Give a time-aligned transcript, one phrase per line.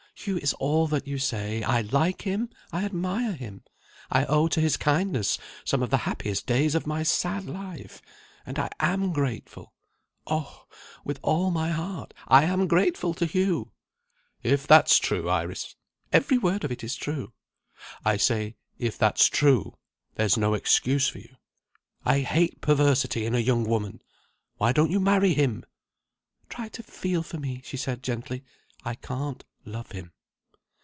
[0.13, 1.63] "Hugh is all that you say.
[1.63, 3.63] I like him; I admire him;
[4.11, 8.03] I owe to his kindness some of the happiest days of my sad life,
[8.45, 9.73] and I am grateful
[10.27, 10.67] oh,
[11.03, 13.71] with all my heart, I am grateful to Hugh!"
[14.43, 15.75] "If that's true, Iris"
[16.13, 17.33] "Every word of it is true."
[18.05, 19.75] "I say, if that's true
[20.15, 21.35] there's no excuse for you.
[22.05, 24.03] I hate perversity in a young woman!
[24.57, 25.65] Why don't you marry him?"
[26.47, 28.43] "Try to feel for me," she said gently;
[28.85, 30.11] "I can't love him."